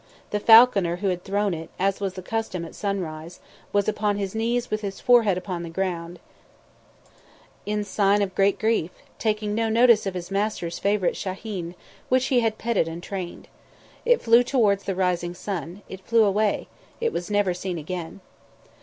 [0.31, 3.39] The falconer who had thrown it, as was the custom, at sunrise,
[3.71, 6.19] was upon his knees with his forehead upon the ground,
[7.67, 11.75] in sign of a great grief, taking no notice of his master's favourite shahin
[12.09, 13.47] which he had petted and trained.
[14.03, 16.67] It flew towards the rising sun; it flew away;
[16.99, 18.21] it was never seen again.